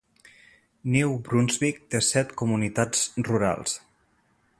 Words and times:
New 0.93 1.11
Brunswick 1.27 1.77
té 1.95 2.01
set 2.07 2.33
comunitats 2.43 3.03
rurals. 3.29 3.77